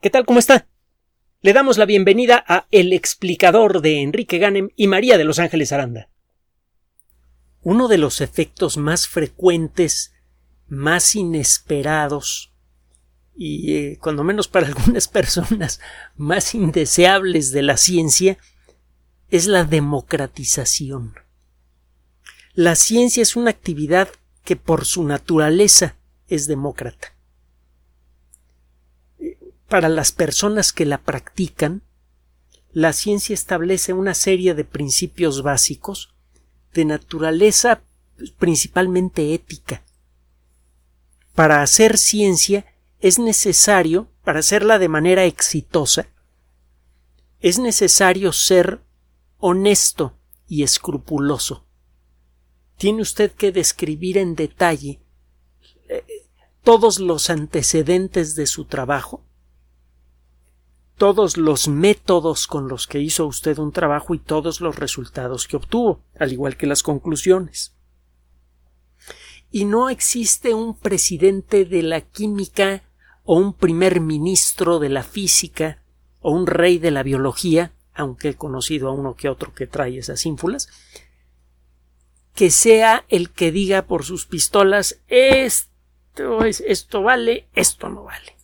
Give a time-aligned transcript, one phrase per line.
[0.00, 0.26] ¿Qué tal?
[0.26, 0.68] ¿Cómo está?
[1.40, 5.72] Le damos la bienvenida a El explicador de Enrique Ganem y María de Los Ángeles
[5.72, 6.10] Aranda.
[7.62, 10.12] Uno de los efectos más frecuentes,
[10.68, 12.52] más inesperados
[13.34, 15.80] y, eh, cuando menos para algunas personas,
[16.14, 18.36] más indeseables de la ciencia
[19.30, 21.14] es la democratización.
[22.52, 24.10] La ciencia es una actividad
[24.44, 25.96] que por su naturaleza
[26.28, 27.15] es demócrata
[29.68, 31.82] para las personas que la practican,
[32.72, 36.14] la ciencia establece una serie de principios básicos
[36.74, 37.82] de naturaleza
[38.38, 39.82] principalmente ética.
[41.34, 42.66] Para hacer ciencia
[43.00, 46.08] es necesario, para hacerla de manera exitosa,
[47.40, 48.80] es necesario ser
[49.38, 50.14] honesto
[50.48, 51.66] y escrupuloso.
[52.78, 55.00] Tiene usted que describir en detalle
[55.88, 56.04] eh,
[56.62, 59.25] todos los antecedentes de su trabajo,
[60.96, 65.56] todos los métodos con los que hizo usted un trabajo y todos los resultados que
[65.56, 67.74] obtuvo, al igual que las conclusiones.
[69.50, 72.82] Y no existe un presidente de la química
[73.24, 75.82] o un primer ministro de la física
[76.20, 79.98] o un rey de la biología, aunque he conocido a uno que otro que trae
[79.98, 80.68] esas ínfulas,
[82.34, 88.35] que sea el que diga por sus pistolas esto es, esto vale, esto no vale.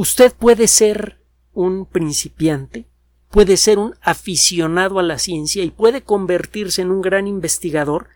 [0.00, 1.18] Usted puede ser
[1.52, 2.86] un principiante,
[3.30, 8.06] puede ser un aficionado a la ciencia y puede convertirse en un gran investigador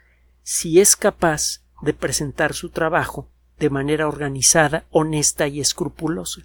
[0.45, 6.43] si es capaz de presentar su trabajo de manera organizada, honesta y escrupulosa.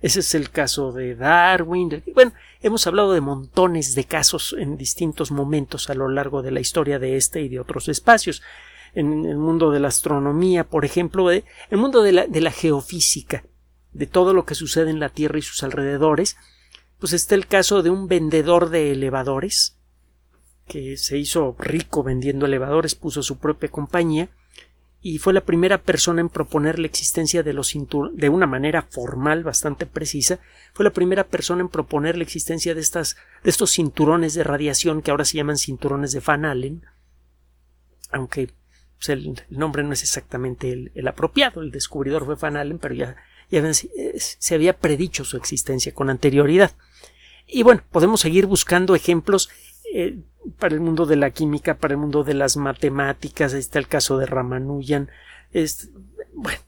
[0.00, 2.02] Ese es el caso de Darwin.
[2.12, 2.32] Bueno,
[2.62, 6.98] hemos hablado de montones de casos en distintos momentos a lo largo de la historia
[6.98, 8.42] de este y de otros espacios.
[8.92, 12.50] En el mundo de la astronomía, por ejemplo, en el mundo de la, de la
[12.50, 13.44] geofísica
[13.92, 16.36] de todo lo que sucede en la Tierra y sus alrededores,
[16.98, 19.76] pues está el caso de un vendedor de elevadores
[20.66, 24.30] que se hizo rico vendiendo elevadores, puso su propia compañía
[25.00, 28.82] y fue la primera persona en proponer la existencia de los cinturones de una manera
[28.82, 30.38] formal bastante precisa,
[30.72, 35.02] fue la primera persona en proponer la existencia de estas de estos cinturones de radiación
[35.02, 36.84] que ahora se llaman cinturones de Van Allen,
[38.12, 38.52] aunque
[38.96, 42.94] pues, el, nombre no es exactamente el, el, apropiado, el descubridor fue Van Allen, pero
[42.94, 43.16] ya
[43.52, 46.72] eh, se había predicho su existencia con anterioridad.
[47.46, 49.50] Y bueno, podemos seguir buscando ejemplos
[49.92, 50.18] eh,
[50.58, 54.16] para el mundo de la química, para el mundo de las matemáticas, está el caso
[54.16, 55.10] de Ramanujan.
[56.32, 56.60] bueno,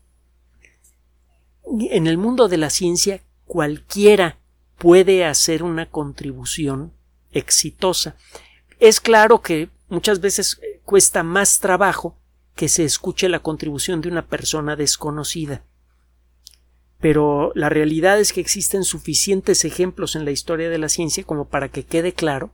[1.90, 4.38] en el mundo de la ciencia cualquiera
[4.76, 6.92] puede hacer una contribución
[7.32, 8.16] exitosa.
[8.78, 12.18] Es claro que muchas veces eh, cuesta más trabajo
[12.54, 15.62] que se escuche la contribución de una persona desconocida
[17.00, 21.46] pero la realidad es que existen suficientes ejemplos en la historia de la ciencia como
[21.46, 22.52] para que quede claro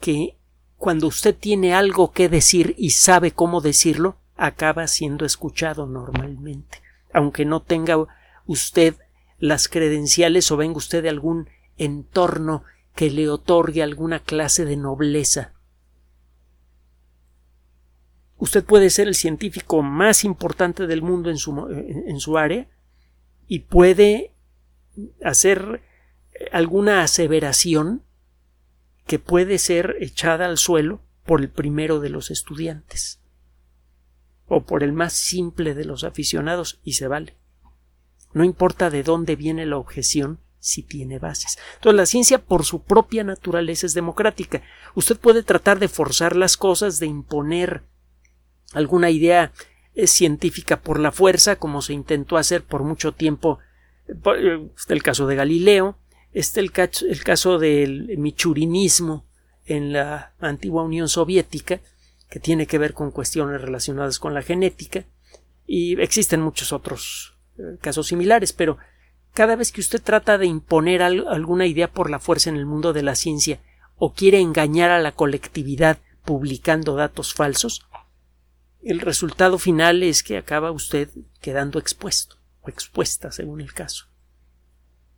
[0.00, 0.36] que
[0.76, 7.44] cuando usted tiene algo que decir y sabe cómo decirlo, acaba siendo escuchado normalmente, aunque
[7.44, 7.96] no tenga
[8.46, 8.94] usted
[9.38, 12.64] las credenciales o venga usted de algún entorno
[12.94, 15.52] que le otorgue alguna clase de nobleza.
[18.38, 22.68] Usted puede ser el científico más importante del mundo en su, en su área,
[23.48, 24.32] y puede
[25.22, 25.82] hacer
[26.52, 28.02] alguna aseveración
[29.06, 33.20] que puede ser echada al suelo por el primero de los estudiantes
[34.48, 37.36] o por el más simple de los aficionados y se vale.
[38.32, 41.58] No importa de dónde viene la objeción si tiene bases.
[41.76, 44.62] Entonces la ciencia por su propia naturaleza es democrática.
[44.94, 47.84] Usted puede tratar de forzar las cosas, de imponer
[48.72, 49.52] alguna idea
[50.04, 53.58] científica por la fuerza, como se intentó hacer por mucho tiempo.
[54.06, 55.98] Está el caso de Galileo,
[56.32, 59.24] está el, caso, el caso del michurinismo
[59.64, 61.80] en la antigua Unión Soviética,
[62.28, 65.04] que tiene que ver con cuestiones relacionadas con la genética,
[65.66, 68.78] y existen muchos otros eh, casos similares, pero
[69.32, 72.92] cada vez que usted trata de imponer alguna idea por la fuerza en el mundo
[72.92, 73.60] de la ciencia
[73.96, 77.86] o quiere engañar a la colectividad publicando datos falsos,
[78.86, 81.10] el resultado final es que acaba usted
[81.40, 84.06] quedando expuesto o expuesta según el caso.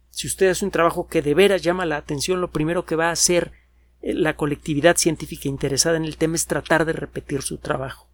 [0.09, 3.11] Si usted hace un trabajo que de veras llama la atención, lo primero que va
[3.11, 3.53] a hacer
[4.01, 8.09] eh, la colectividad científica interesada en el tema es tratar de repetir su trabajo.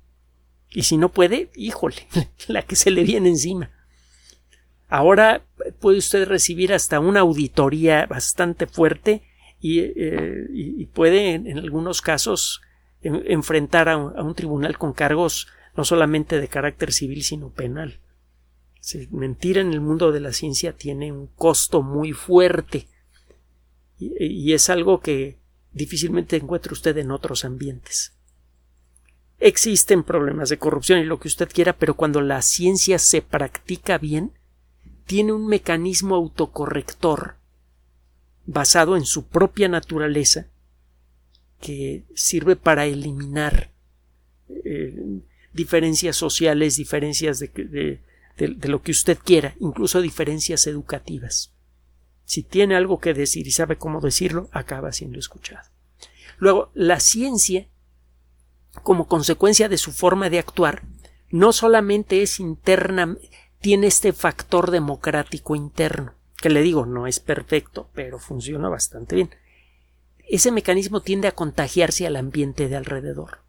[0.71, 2.09] Y si no puede, híjole,
[2.49, 3.71] la que se le viene encima.
[4.89, 5.45] Ahora
[5.81, 9.23] puede usted recibir hasta una auditoría bastante fuerte
[9.61, 12.61] y, eh, puede en algunos casos
[13.05, 18.01] enfrentar a un, tribunal con cargos no solamente de carácter civil sino penal.
[19.11, 22.89] mentir en el mundo de la ciencia tiene un costo muy fuerte
[23.99, 25.39] y, es algo que
[25.73, 28.13] difícilmente encuentra usted en otros ambientes.
[29.39, 33.99] Existen problemas de corrupción y lo que usted quiera, pero cuando la ciencia se practica
[33.99, 34.33] bien,
[35.07, 37.37] tiene un mecanismo autocorrector
[38.47, 40.49] basado en su propia naturaleza
[41.65, 43.71] que sirve para eliminar
[44.51, 45.23] eh,
[45.55, 48.01] diferencias sociales, diferencias de,
[48.37, 51.55] de, lo que usted quiera, incluso diferencias educativas.
[52.27, 55.71] Si tiene algo que decir y sabe cómo decirlo, acaba siendo escuchado.
[56.37, 57.67] Luego, la ciencia,
[58.83, 60.83] como consecuencia de su forma de actuar,
[61.31, 63.17] no solamente es interna,
[63.63, 69.31] tiene este factor democrático interno, que le digo, no es perfecto, pero funciona bastante bien.
[70.29, 73.41] Ese mecanismo tiende a contagiarse al ambiente de alrededor.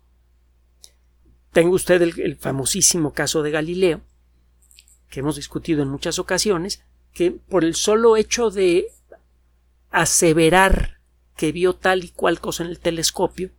[1.52, 4.02] Tengo usted el famosísimo caso de Galileo,
[5.10, 6.84] que hemos discutido en muchas ocasiones,
[7.14, 8.88] que por el solo hecho de
[9.90, 11.00] aseverar
[11.38, 13.52] que vio tal y cual cosa en el telescopio,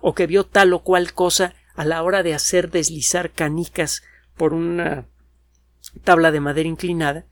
[0.00, 4.02] o que vio tal o cual cosa a la hora de hacer deslizar canicas
[4.36, 5.06] por una
[6.02, 7.26] tabla de madera inclinada,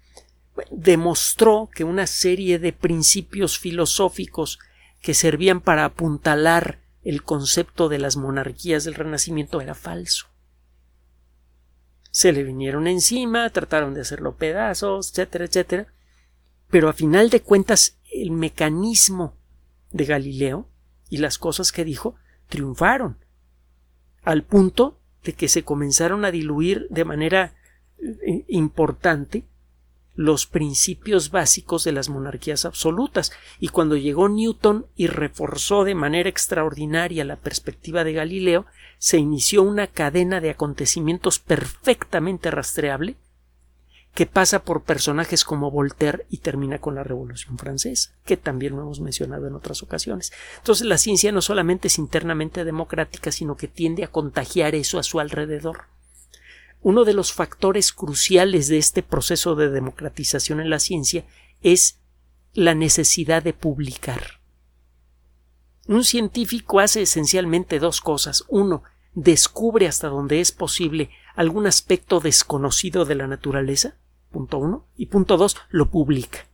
[0.70, 4.58] demostró que una serie de principios filosóficos
[5.02, 10.32] que servían para apuntalar el concepto de las monarquías del Renacimiento era falso
[12.12, 15.86] se le vinieron encima, trataron de hacerlo pedazos, etcétera, etcétera.
[16.70, 19.34] Pero a final de cuentas, el mecanismo
[19.90, 20.68] de Galileo
[21.08, 22.14] y las cosas que dijo
[22.48, 23.16] triunfaron,
[24.22, 27.54] al punto de que se comenzaron a diluir de manera
[27.98, 29.44] eh, importante
[30.14, 36.28] los principios básicos de las monarquías absolutas, y cuando llegó Newton y reforzó de manera
[36.28, 38.66] extraordinaria la perspectiva de Galileo,
[38.98, 43.16] se inició una cadena de acontecimientos perfectamente rastreable
[44.14, 48.82] que pasa por personajes como Voltaire y termina con la Revolución Francesa, que también lo
[48.82, 50.32] hemos mencionado en otras ocasiones.
[50.58, 55.02] Entonces la ciencia no solamente es internamente democrática, sino que tiende a contagiar eso a
[55.02, 55.84] su alrededor.
[56.82, 61.24] Uno de los factores cruciales de este proceso de democratización en la ciencia
[61.62, 62.00] es
[62.54, 64.40] la necesidad de publicar.
[65.86, 68.44] Un científico hace esencialmente dos cosas.
[68.48, 68.82] Uno,
[69.14, 73.96] descubre hasta donde es posible algún aspecto desconocido de la naturaleza.
[74.30, 74.86] Punto uno.
[74.96, 76.46] Y punto dos, lo publica.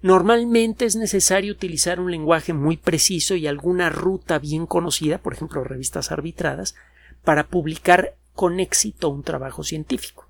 [0.00, 5.62] Normalmente es necesario utilizar un lenguaje muy preciso y alguna ruta bien conocida, por ejemplo,
[5.62, 6.74] revistas arbitradas,
[7.22, 10.28] para publicar con éxito un trabajo científico.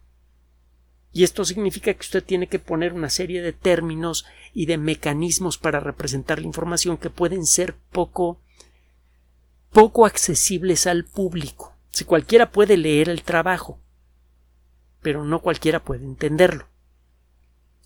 [1.13, 5.59] Y esto significa que usted tiene que poner una serie de términos y de mecanismos
[5.59, 8.41] para representar la información que pueden ser poco
[9.71, 11.75] poco accesibles al público.
[11.91, 13.79] Si cualquiera puede leer el trabajo,
[15.01, 16.67] pero no cualquiera puede entenderlo.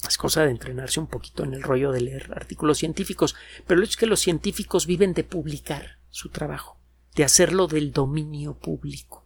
[0.06, 3.34] Es cosa de entrenarse un poquito en el rollo de leer artículos científicos,
[3.66, 6.78] pero lo es que los científicos viven de publicar su trabajo,
[7.14, 9.25] de hacerlo del dominio público.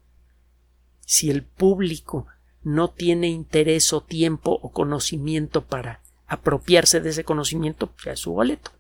[1.11, 2.29] Si el público
[2.63, 8.21] no tiene interés o tiempo o conocimiento para apropiarse de ese conocimiento, pues ya es
[8.21, 8.71] su boleto.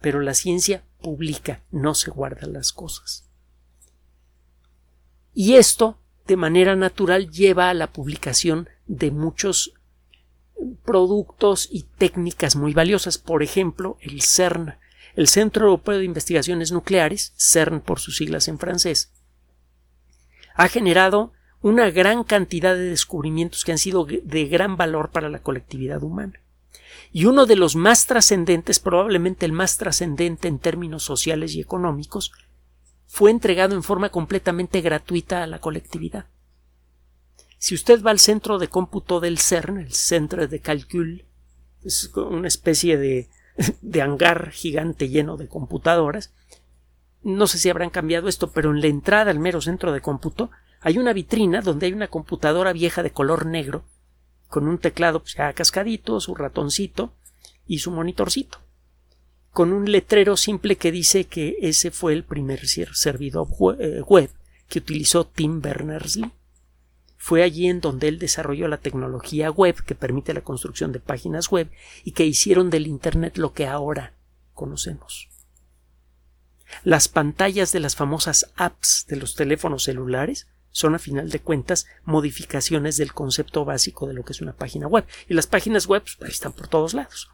[0.00, 3.28] Pero la ciencia publica, no se guarda las cosas.
[5.32, 9.74] Y esto, de manera natural, lleva a la publicación de muchos
[10.84, 13.18] productos y técnicas muy valiosas.
[13.18, 14.74] Por ejemplo, el CERN,
[15.14, 19.12] el Centro Europeo de Investigaciones Nucleares, CERN por sus siglas en francés,
[20.60, 25.38] ha generado una gran cantidad de descubrimientos que han sido de gran valor para la
[25.38, 26.38] colectividad humana.
[27.12, 32.32] Y uno de los más trascendentes, probablemente el más trascendente en términos sociales y económicos,
[33.06, 36.26] fue entregado en forma completamente gratuita a la colectividad.
[37.56, 41.24] Si usted va al centro de cómputo del CERN, el Centro de Calcul,
[41.82, 43.30] es una especie de,
[43.80, 46.34] de hangar gigante lleno de computadoras,
[47.22, 50.50] no sé si habrán cambiado esto, pero en la entrada al mero centro de cómputo
[50.80, 53.84] hay una vitrina donde hay una computadora vieja de color negro
[54.48, 57.12] con un teclado pues, cascadito, su ratoncito
[57.66, 58.58] y su monitorcito,
[59.52, 63.46] con un letrero simple que dice que ese fue el primer servidor
[63.78, 64.30] eh, web
[64.68, 66.32] que utilizó Tim Berners-Lee.
[67.16, 71.48] Fue allí en donde él desarrolló la tecnología web que permite la construcción de páginas
[71.50, 71.70] web
[72.02, 74.14] y que hicieron del Internet lo que ahora
[74.54, 75.29] conocemos.
[76.84, 81.86] Las pantallas de las famosas apps de los teléfonos celulares son a final de cuentas
[82.04, 85.04] modificaciones del concepto básico de lo que es una página web.
[85.28, 87.30] Y las páginas web pues, están por todos lados.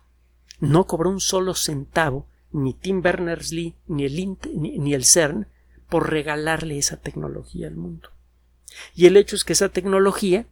[0.59, 5.49] No cobró un solo centavo ni Tim Berners-Lee ni el, ni el CERN
[5.88, 8.11] por regalarle esa tecnología al mundo.
[8.95, 10.47] Y el hecho es que esa tecnología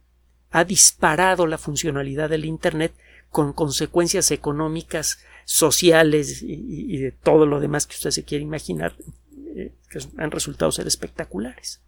[0.51, 2.93] ha disparado la funcionalidad del Internet
[3.29, 8.95] con consecuencias económicas, sociales y, de todo lo demás que usted se quiere imaginar,
[9.55, 11.81] eh, que han resultado ser espectaculares.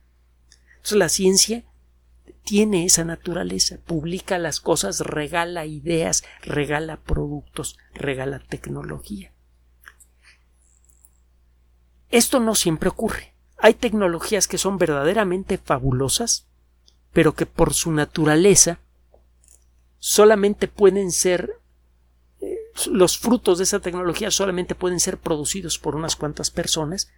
[0.75, 1.65] Entonces la ciencia
[2.43, 9.33] tiene esa naturaleza, publica las cosas, regala ideas, regala productos, regala tecnología.
[12.09, 13.33] Esto no siempre ocurre.
[13.57, 16.47] Hay tecnologías que son verdaderamente fabulosas,
[17.11, 18.79] pero que por su naturaleza
[19.99, 21.59] solamente pueden ser
[22.85, 27.09] los frutos de esa tecnología solamente pueden ser producidos por unas cuantas personas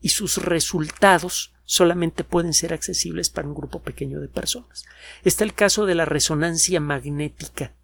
[0.00, 4.86] y sus resultados solamente pueden ser accesibles para un grupo pequeño de personas.
[5.24, 7.74] Está el caso de la resonancia magnética.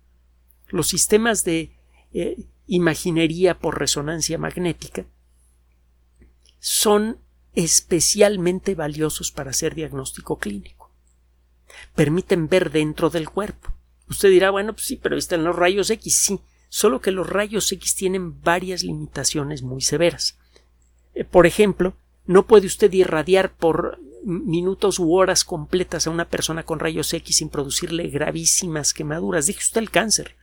[0.69, 1.77] Los sistemas de
[2.13, 5.05] eh, imaginería por resonancia magnética
[6.59, 7.19] son
[7.55, 10.91] especialmente valiosos para hacer diagnóstico clínico.
[11.95, 13.75] Permiten ver dentro del cuerpo.
[14.09, 16.41] Usted dirá, bueno, pues sí, pero están los rayos X, sí,
[16.75, 20.41] solo que los rayos X tienen varias limitaciones muy severas.
[21.15, 21.95] Eh, por ejemplo,
[22.27, 27.37] no puede usted irradiar por minutos u horas completas a una persona con rayos X
[27.37, 29.47] sin producirle gravísimas quemaduras.
[29.47, 30.35] Dije usted el cáncer.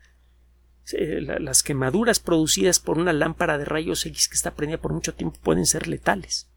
[1.41, 5.37] Las quemaduras producidas por una lámpara de rayos X que está prendida por mucho tiempo
[5.43, 6.47] pueden ser letales.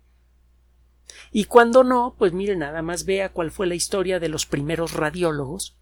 [1.33, 4.93] Y cuando no, pues mire, nada más vea cuál fue la historia de los primeros
[4.93, 5.77] radiólogos.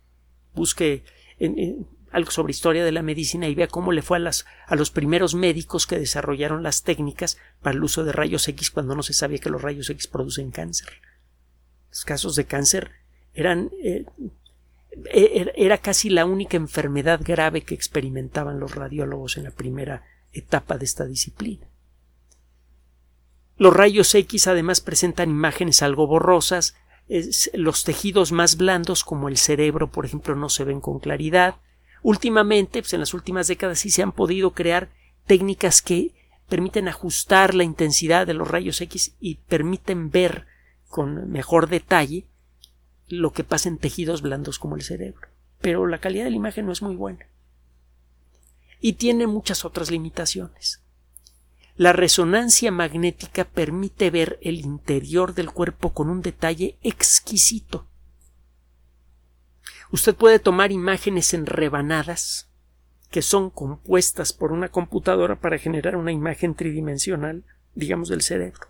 [0.54, 1.04] Busque
[1.38, 4.76] en, algo sobre historia de la medicina y vea cómo le fue a, las, a
[4.76, 9.02] los primeros médicos que desarrollaron las técnicas para el uso de rayos X cuando no
[9.02, 10.88] se sabía que los rayos X producen cáncer.
[11.90, 12.92] Los casos de cáncer
[13.34, 14.04] eran eh,
[15.10, 20.78] e, era casi la única enfermedad grave que experimentaban los radiólogos en la primera etapa
[20.78, 21.66] de esta disciplina.
[23.56, 26.74] Los rayos X además presentan imágenes algo borrosas,
[27.54, 31.56] los tejidos más blandos como el cerebro, por ejemplo, no se ven con claridad,
[32.02, 34.90] Últimamente, pues en las últimas décadas sí se han podido crear
[35.26, 36.12] técnicas que
[36.48, 40.46] permiten ajustar la intensidad de los rayos X y permiten ver
[40.88, 42.26] con mejor detalle
[43.08, 45.28] lo que pasa en tejidos blandos como el cerebro.
[45.60, 47.26] Pero la calidad de la imagen no es muy buena.
[48.80, 50.82] Y tiene muchas otras limitaciones.
[51.76, 57.86] La resonancia magnética permite ver el interior del cuerpo con un detalle exquisito.
[59.92, 62.48] Usted puede tomar imágenes en rebanadas
[63.10, 67.44] que son compuestas por una computadora para generar una imagen tridimensional,
[67.74, 68.68] digamos, del cerebro.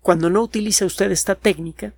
[0.00, 1.92] Cuando no utiliza usted esta técnica,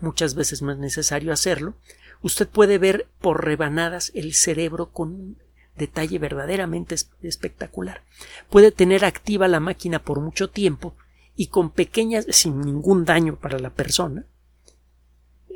[0.00, 1.74] muchas veces no es necesario hacerlo,
[2.22, 5.38] usted puede ver por rebanadas el cerebro con un
[5.76, 8.02] detalle verdaderamente espectacular.
[8.50, 10.94] Puede tener activa la máquina por mucho tiempo
[11.34, 14.26] y con pequeñas, sin ningún daño para la persona,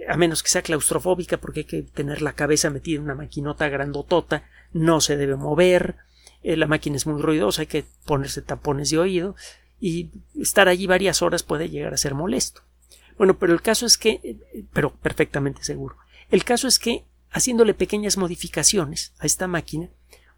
[0.08, 3.68] a menos que sea claustrofóbica porque hay que tener la cabeza metida en una maquinota
[3.68, 5.96] grandotota, no se debe mover,
[6.42, 9.36] eh, la máquina es muy ruidosa, hay que ponerse tapones de oído
[9.80, 12.62] y estar allí varias horas puede llegar a ser molesto.
[13.18, 15.96] Bueno, pero el caso es que, eh, pero perfectamente seguro,
[16.30, 19.88] el caso es que haciéndole pequeñas modificaciones a esta máquina,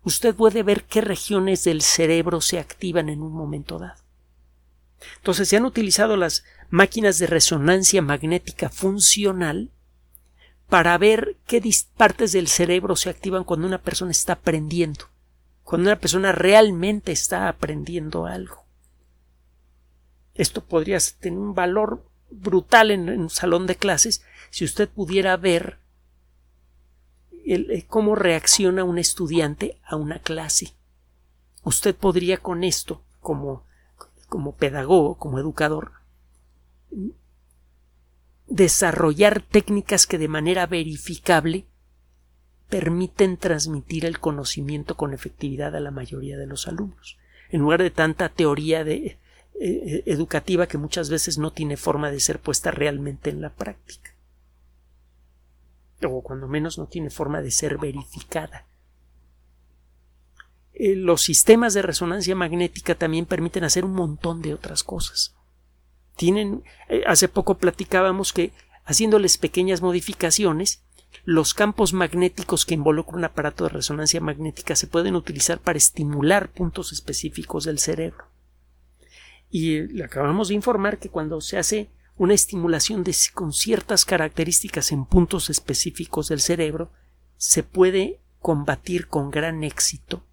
[0.03, 4.04] usted puede ver qué regiones del cerebro se activan en un momento dado.
[5.17, 9.71] Entonces se han utilizado las máquinas de resonancia magnética funcional
[10.69, 11.63] para ver qué
[11.97, 15.07] partes del cerebro se activan cuando una persona está aprendiendo,
[15.63, 18.65] cuando una persona realmente está aprendiendo algo.
[20.35, 25.79] Esto podría tener un valor brutal en, un salón de clases si usted pudiera ver
[27.45, 30.75] eh, cómo reacciona un estudiante a una clase.
[31.63, 33.65] Usted podría con esto, como,
[34.35, 35.93] como pedagogo, como educador,
[38.49, 41.67] desarrollar técnicas que de manera verificable
[42.69, 47.17] permiten transmitir el conocimiento con efectividad a la mayoría de los alumnos,
[47.51, 49.21] en lugar de tanta teoría de,
[49.61, 54.17] eh, educativa que muchas veces no tiene forma de ser puesta realmente en la práctica,
[56.03, 58.67] o cuando menos no tiene forma de ser verificada.
[60.75, 65.37] Eh, los sistemas de resonancia magnética también permiten hacer un montón de otras cosas.
[66.17, 68.53] Tienen, eh, hace poco platicábamos que
[68.85, 70.83] haciéndoles pequeñas modificaciones,
[71.25, 76.51] los campos magnéticos que involucran un aparato de resonancia magnética se pueden utilizar para estimular
[76.51, 78.27] puntos específicos del cerebro.
[79.51, 84.05] Y eh, le acabamos de informar que cuando se hace una estimulación de, con ciertas
[84.05, 86.91] características en puntos específicos del cerebro,
[87.37, 90.25] se puede combatir con gran éxito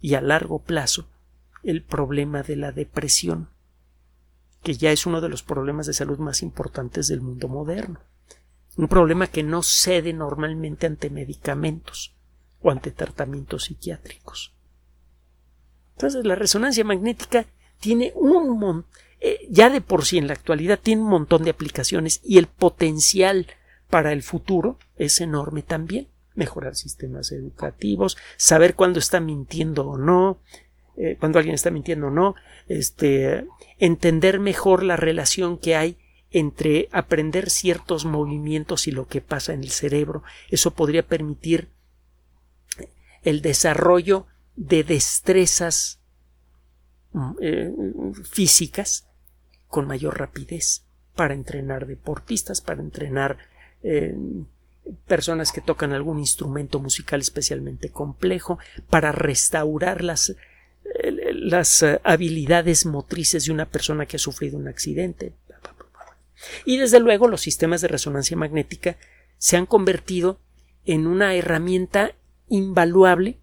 [0.00, 1.08] y a largo plazo
[1.62, 3.48] el problema de la depresión
[4.62, 8.00] que ya es uno de los problemas de salud más importantes del mundo moderno.
[8.76, 12.14] un problema que no cede normalmente ante medicamentos
[12.62, 14.54] o ante tratamientos psiquiátricos.
[15.96, 17.46] Entonces la resonancia magnética
[17.78, 18.86] tiene un montón,
[19.20, 22.46] eh, ya de por sí en la actualidad tiene un montón de aplicaciones y el
[22.46, 23.48] potencial
[23.90, 26.08] para el futuro es enorme también.
[26.34, 30.38] Mejorar sistemas educativos, saber cuándo está mintiendo o no,
[30.96, 32.34] eh, cuando alguien está mintiendo o no,
[32.68, 33.46] este,
[33.78, 35.98] entender mejor la relación que hay
[36.30, 40.22] entre aprender ciertos movimientos y lo que pasa en el cerebro.
[40.48, 41.70] Eso podría permitir
[43.22, 46.00] el desarrollo de destrezas
[47.12, 47.72] mm, eh,
[48.24, 49.08] físicas
[49.68, 50.84] con mayor rapidez
[51.14, 53.38] para entrenar deportistas, para entrenar
[53.82, 54.14] eh,
[55.06, 63.46] personas que tocan algún instrumento musical especialmente complejo, para restaurar las, eh, las habilidades motrices
[63.46, 65.34] de una persona que ha sufrido un accidente.
[66.64, 68.96] Y desde luego los sistemas de resonancia magnética
[69.38, 70.40] se han convertido
[70.84, 72.14] en una herramienta
[72.48, 73.38] invaluable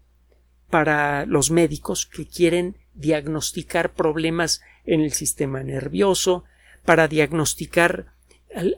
[0.70, 6.44] para los médicos que quieren diagnosticar problemas en el sistema nervioso,
[6.84, 8.14] para diagnosticar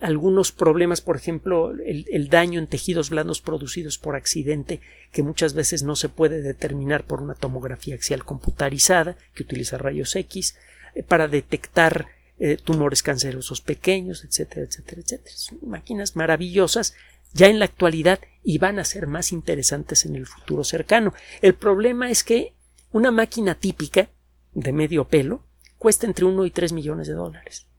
[0.01, 4.81] algunos problemas, por ejemplo, el, daño en tejidos blandos producidos por accidente,
[5.13, 10.15] que muchas veces no se puede determinar por una tomografía axial computarizada, que utiliza rayos
[10.17, 10.57] X,
[10.95, 12.07] eh, para detectar
[12.39, 15.37] eh, tumores cancerosos pequeños, etcétera, etcétera, etcétera.
[15.37, 16.95] Son máquinas maravillosas
[17.33, 21.15] ya en la actualidad y van a ser más interesantes en el futuro cercano.
[21.43, 22.55] El problema es que
[22.93, 24.11] una máquina típica
[24.53, 25.45] de medio pelo
[25.79, 27.70] cuesta entre uno y tres millones de dólares.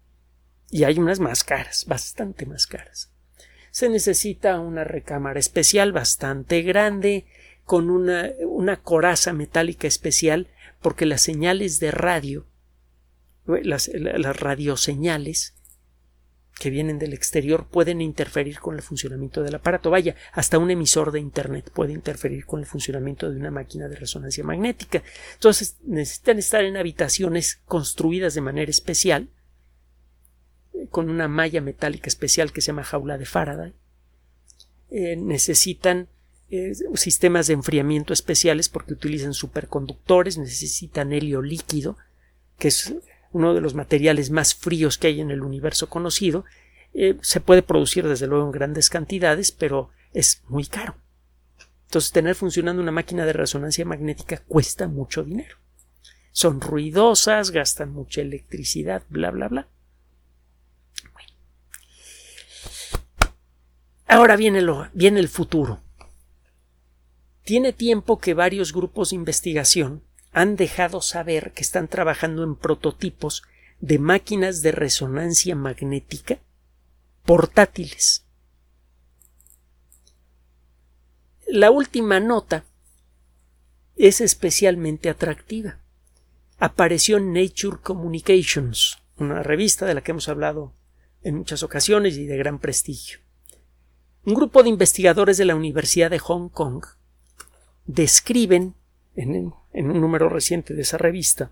[0.71, 3.11] Y hay unas más caras, bastante más caras.
[3.69, 7.25] Se necesita una recámara especial bastante grande,
[7.63, 10.47] con una, una coraza metálica especial,
[10.81, 12.47] porque las señales de radio
[13.45, 15.55] las, las radioseñales
[16.59, 19.89] que vienen del exterior pueden interferir con el funcionamiento del aparato.
[19.89, 23.95] Vaya, hasta un emisor de Internet puede interferir con el funcionamiento de una máquina de
[23.95, 25.01] resonancia magnética.
[25.33, 29.29] Entonces necesitan estar en habitaciones construidas de manera especial,
[30.89, 33.73] con una malla metálica especial que se llama jaula de Faraday.
[34.89, 36.09] Eh, necesitan
[36.49, 41.97] eh, sistemas de enfriamiento especiales porque utilizan superconductores, necesitan helio líquido,
[42.57, 42.93] que es
[43.31, 46.43] uno de los materiales más fríos que hay en el universo conocido,
[46.93, 50.95] eh, se puede producir desde luego en grandes cantidades, pero es muy caro.
[51.85, 55.57] Entonces, tener funcionando una máquina de resonancia magnética cuesta mucho dinero.
[56.31, 59.67] Son ruidosas, gastan mucha electricidad, bla, bla, bla.
[64.11, 65.81] Ahora viene, el futuro.
[67.45, 73.43] Tiene tiempo que varios grupos de investigación han dejado saber que están trabajando en prototipos
[73.79, 76.39] de máquinas de resonancia magnética
[77.23, 78.25] portátiles.
[81.47, 82.65] La última nota
[83.95, 85.79] es especialmente atractiva.
[86.59, 90.73] Apareció en Nature Communications, una revista de la que hemos hablado
[91.23, 93.19] en muchas ocasiones y de gran prestigio.
[94.23, 96.85] Un grupo de investigadores de la Universidad de Hong Kong
[97.85, 98.75] describen
[99.15, 101.51] en un número reciente de esa revista,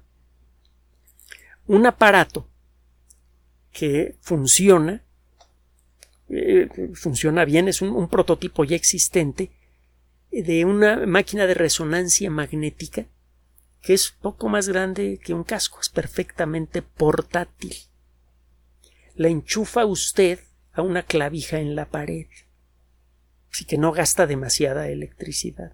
[1.67, 2.47] un aparato
[3.71, 5.03] que funciona,
[6.29, 9.51] eh, funciona bien, es un, un prototipo ya existente
[10.31, 13.05] de una máquina de resonancia magnética
[13.81, 17.75] que es poco más grande que un casco, es perfectamente portátil.
[19.15, 20.39] La enchufa usted
[20.73, 22.27] a una clavija en la pared,
[23.51, 25.73] así que no gasta demasiada electricidad.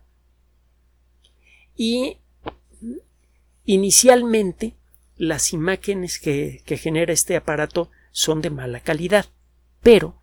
[1.75, 2.19] Y
[3.65, 4.75] Inicialmente,
[5.17, 9.25] las imágenes que, genera este aparato son de mala calidad,
[9.81, 10.21] pero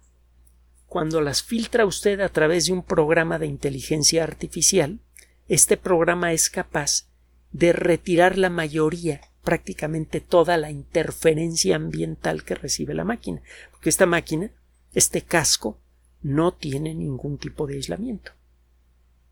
[0.86, 5.00] cuando las filtra usted a través de un programa de inteligencia artificial,
[5.48, 7.08] este programa es capaz
[7.50, 14.06] de retirar la mayoría, prácticamente toda la interferencia ambiental que recibe la máquina, porque esta
[14.06, 14.52] máquina,
[14.94, 15.80] este casco,
[16.22, 18.32] no tiene ningún tipo de aislamiento.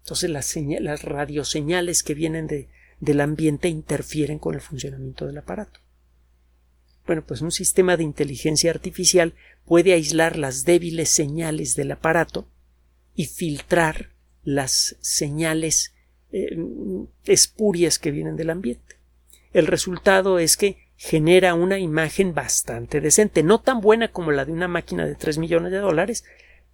[0.02, 2.68] Entonces las, las radioseñales que vienen de,
[3.00, 5.80] del ambiente interfieren con el funcionamiento del aparato.
[7.06, 12.46] Bueno, pues un sistema de inteligencia artificial puede aislar las débiles señales del aparato
[13.14, 14.10] y filtrar
[14.44, 15.94] las señales
[16.32, 16.56] eh,
[17.24, 18.96] espurias que vienen del ambiente.
[19.52, 24.52] El resultado es que genera una imagen bastante decente, no tan buena como la de
[24.52, 26.24] una máquina de 3 millones de dólares,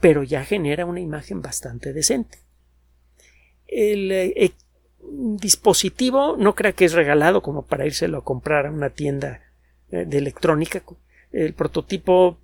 [0.00, 2.38] pero ya genera una imagen bastante decente.
[3.66, 4.52] El eh,
[5.00, 9.42] dispositivo no crea que es regalado como para írselo a comprar a una tienda
[9.90, 10.82] eh, de electrónica.
[11.32, 12.38] El prototipo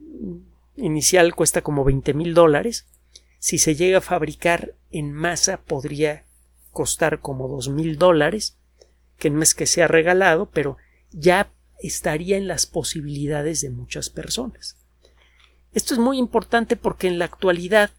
[0.76, 2.86] inicial cuesta como 20 mil dólares.
[3.38, 6.24] Si se llega a fabricar en masa podría
[6.70, 8.56] costar como dos mil dólares,
[9.18, 10.76] que no es que sea regalado, pero
[11.10, 14.76] ya estaría en las posibilidades de muchas personas.
[15.72, 17.90] Esto es muy importante porque en la actualidad,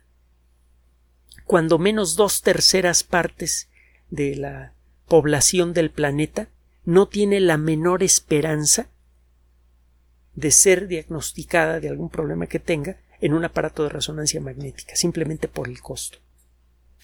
[1.45, 3.69] cuando menos dos terceras partes
[4.09, 4.73] de la
[5.07, 6.49] población del planeta
[6.86, 8.88] no tiene la menor esperanza
[10.36, 15.47] de ser diagnosticada de algún problema que tenga en un aparato de resonancia magnética, simplemente
[15.47, 16.17] por el costo,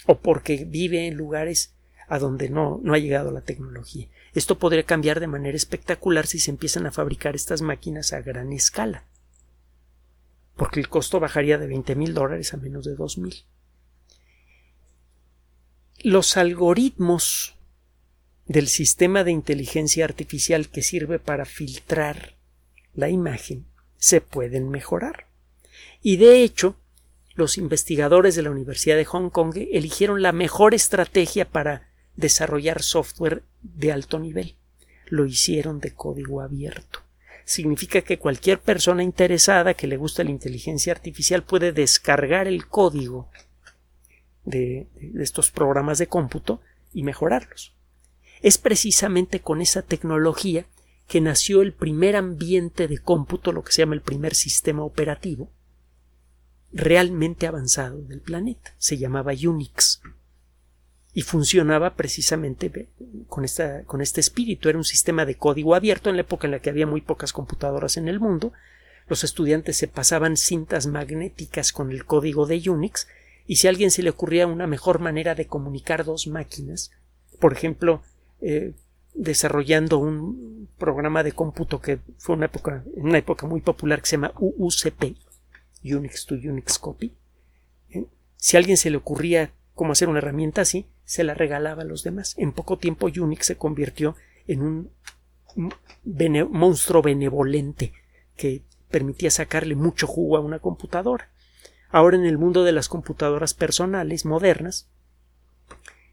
[0.05, 1.73] o porque vive en lugares
[2.08, 4.08] a donde no, ha llegado la tecnología.
[4.34, 8.51] Esto podría cambiar de manera espectacular si se empiezan a fabricar estas máquinas a gran
[8.51, 9.05] escala,
[10.60, 13.45] porque el costo bajaría de 20 mil dólares a menos de 2 mil.
[16.04, 17.56] Los algoritmos
[18.45, 22.36] del sistema de inteligencia artificial que sirve para filtrar
[22.93, 23.67] la imagen
[23.98, 25.28] se pueden mejorar.
[26.02, 26.76] Y de hecho,
[27.36, 33.43] los investigadores de la Universidad de Hong Kong eligieron la mejor estrategia para desarrollar software
[33.62, 34.56] de alto nivel.
[35.06, 37.00] Lo hicieron de código abierto.
[37.49, 43.27] Significa que cualquier persona interesada que le guste la inteligencia artificial puede descargar el código
[44.45, 46.62] de, de estos programas de cómputo
[46.93, 47.73] y mejorarlos.
[48.43, 50.67] Es precisamente con esa tecnología
[51.07, 55.49] que nació el primer ambiente de cómputo, lo que se llama el primer sistema operativo,
[56.71, 58.75] realmente avanzado del planeta.
[58.77, 60.03] Se llamaba Unix
[61.13, 62.89] y funcionaba precisamente
[63.28, 64.69] con, esta, con este espíritu.
[64.69, 67.34] Era un sistema de código abierto en la época en la que había muy pocas
[67.34, 68.54] computadoras en el mundo.
[69.08, 73.08] Los estudiantes se pasaban cintas magnéticas con el código de Unix
[73.48, 76.91] y si a alguien se le ocurría una mejor manera de comunicar dos máquinas,
[77.39, 78.04] por ejemplo,
[78.41, 78.76] eh,
[79.15, 84.17] desarrollando un programa de cómputo que fue una época, una época muy popular que se
[84.17, 85.15] llama UUCP,
[85.84, 87.15] Unix to Unix Copy.
[87.89, 88.06] ¿Eh?
[88.38, 91.86] Si a alguien se le ocurría cómo hacer una herramienta así, se la regalaba a
[91.86, 92.36] los demás.
[92.38, 94.91] En poco tiempo Unix se convirtió en un
[96.52, 97.93] monstruo benevolente
[98.38, 101.32] que permitía sacarle mucho jugo a una computadora.
[101.89, 104.88] Ahora en el mundo de las computadoras personales modernas,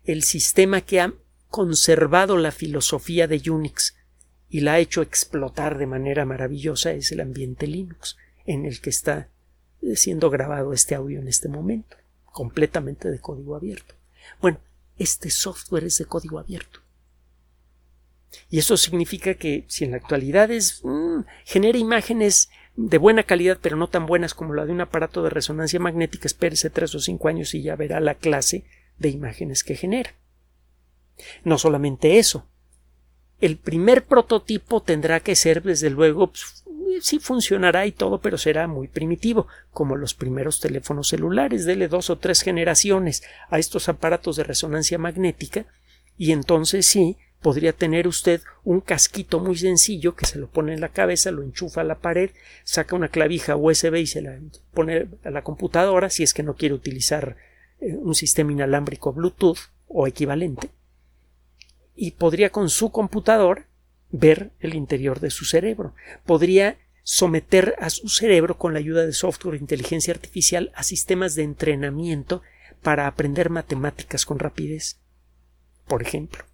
[0.05, 1.13] el sistema que ha
[1.51, 3.99] conservado la filosofía de Unix
[4.49, 8.89] y la ha hecho explotar de manera maravillosa es el ambiente Linux en el que
[8.89, 9.29] está
[9.95, 13.95] siendo grabado este audio en este momento, completamente de código abierto.
[14.41, 14.59] Bueno,
[14.99, 16.81] este software es de código abierto.
[18.51, 23.59] Y eso significa que si en la actualidad es, mm, genera imágenes de buena calidad,
[23.61, 27.01] pero no tan buenas como la de un aparato de resonancia magnética, espérese tres o
[27.01, 28.65] cinco años y ya verá la clase
[28.99, 30.15] de imágenes que genera.
[31.45, 32.47] No solamente eso.
[33.41, 36.65] El primer prototipo tendrá que ser, desde luego, pues,
[37.01, 41.65] sí funcionará y todo, pero será muy primitivo, como los primeros teléfonos celulares.
[41.65, 45.67] Dele dos o tres generaciones a estos aparatos de resonancia magnética
[46.17, 50.81] y entonces sí podría tener usted un casquito muy sencillo que se lo pone en
[50.81, 52.31] la cabeza, lo enchufa a la pared,
[52.65, 54.39] saca una clavija USB y se la
[54.73, 57.37] pone a la computadora si es que no quiere utilizar
[57.81, 60.71] eh, un sistema inalámbrico Bluetooth o equivalente
[61.97, 63.65] y podría con su computador
[64.11, 65.95] ver el interior de su cerebro.
[66.25, 71.37] Podría someter a su cerebro con la ayuda de software de inteligencia artificial a sistemas
[71.37, 72.43] de entrenamiento
[72.83, 74.99] para aprender matemáticas con rapidez,
[75.87, 76.45] por ejemplo.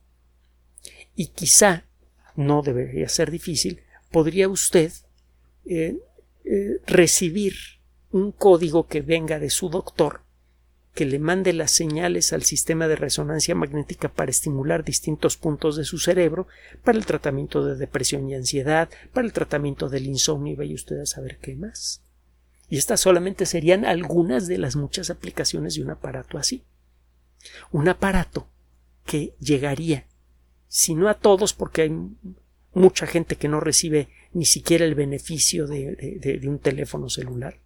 [1.17, 1.87] Y quizá,
[2.37, 4.93] no debería ser difícil, podría usted
[5.65, 5.97] eh,
[6.45, 7.55] eh, recibir
[8.11, 10.22] un código que venga de su doctor
[10.95, 15.85] que le mande las señales al sistema de resonancia magnética para estimular distintos puntos de
[15.85, 16.47] su cerebro
[16.85, 21.01] para el tratamiento de depresión y ansiedad, para el tratamiento del insomnio y vaya usted
[21.01, 22.03] a saber qué más.
[22.69, 26.63] Y estas solamente serían algunas de las muchas aplicaciones de un aparato así.
[27.71, 28.49] Un aparato
[29.07, 30.07] que llegaría,
[30.69, 31.93] si no a todos, porque hay
[32.75, 37.59] mucha gente que no recibe ni siquiera el beneficio de, de un teléfono celular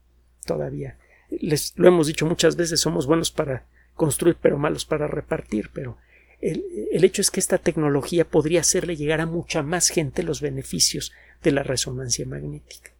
[0.44, 0.96] todavía
[1.30, 5.96] les lo hemos dicho muchas veces, somos buenos para construir pero malos para repartir, pero
[6.40, 10.40] el, el, hecho es que esta tecnología podría hacerle llegar a mucha más gente los
[10.40, 11.12] beneficios
[11.42, 12.92] de la resonancia magnética.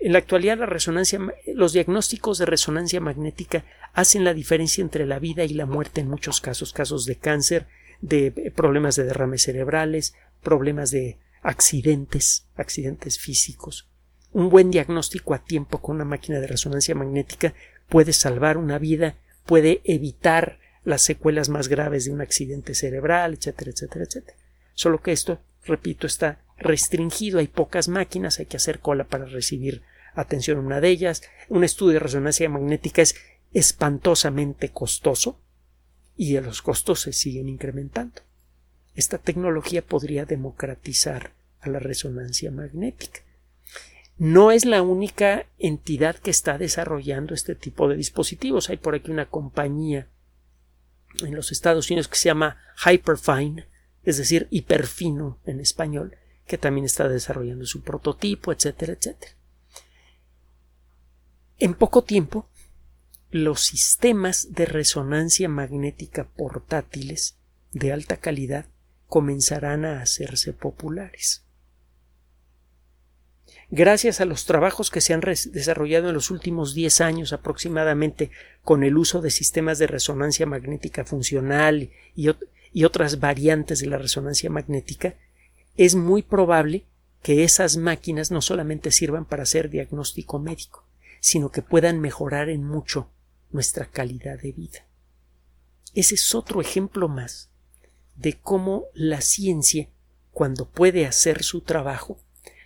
[0.00, 1.20] En la actualidad la resonancia,
[1.54, 6.08] los diagnósticos de resonancia magnética hacen la diferencia entre la vida y la muerte en
[6.08, 7.66] muchos casos, casos de cáncer,
[8.00, 13.88] de problemas de derrames cerebrales, problemas de accidentes, accidentes físicos.
[14.32, 17.54] Un buen diagnóstico a tiempo con una máquina de resonancia magnética
[17.88, 23.72] puede salvar una vida, puede evitar las secuelas más graves de un accidente cerebral, etcétera,
[23.72, 24.36] etcétera, etcétera.
[24.74, 29.82] Solo que esto, repito, está restringido, hay pocas máquinas, hay que hacer cola para recibir
[30.14, 31.22] atención a una de ellas.
[31.48, 33.16] Un estudio de resonancia magnética es
[33.52, 35.40] espantosamente costoso
[36.16, 38.22] y los costos se siguen incrementando.
[38.94, 43.20] Esta tecnología podría democratizar a la resonancia magnética.
[44.20, 48.68] No es la única entidad que está desarrollando este tipo de dispositivos.
[48.68, 50.08] Hay por aquí una compañía
[51.22, 53.66] en los Estados Unidos que se llama Hyperfine,
[54.02, 59.32] es decir, hiperfino en español, que también está desarrollando su prototipo, etcétera, etcétera.
[61.58, 62.46] En poco tiempo,
[63.30, 67.38] los sistemas de resonancia magnética portátiles
[67.72, 68.66] de alta calidad
[69.06, 71.42] comenzarán a hacerse populares.
[73.72, 78.32] Gracias a los trabajos que se han desarrollado en los últimos 10 años aproximadamente
[78.64, 82.30] con el uso de sistemas de resonancia magnética funcional y,
[82.72, 85.14] y otras variantes de la resonancia magnética,
[85.76, 86.84] es muy probable
[87.22, 90.84] que esas máquinas no solamente sirvan para hacer diagnóstico médico,
[91.20, 93.08] sino que puedan mejorar en mucho
[93.52, 94.86] nuestra calidad de vida.
[95.94, 97.50] Ese es otro ejemplo más
[98.16, 99.88] de cómo la ciencia,
[100.32, 102.18] cuando puede hacer su trabajo,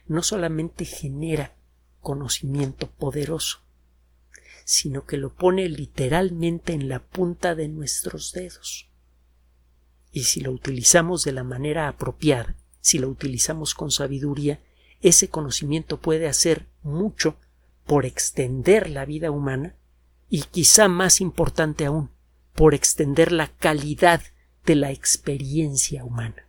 [0.06, 1.54] no solamente genera
[2.00, 3.60] conocimiento poderoso,
[4.64, 8.88] sino que lo pone literalmente en la punta de nuestros dedos.
[10.12, 14.60] Y si lo utilizamos de la manera apropiada, si lo utilizamos con sabiduría,
[15.00, 17.36] ese conocimiento puede hacer mucho
[17.86, 19.76] por extender la vida humana
[20.28, 22.10] y quizá más importante aún,
[22.54, 24.22] por extender la calidad
[24.64, 26.48] de la experiencia humana.